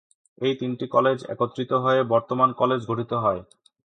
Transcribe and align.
এই 0.41 0.53
তিনটি 0.59 0.85
কলেজ 0.95 1.19
একত্রিত 1.33 1.71
হয়ে 1.83 2.01
বর্তমান 2.13 2.49
কলেজ 2.53 2.81
গঠিত 2.89 3.11
হয়। 3.23 3.41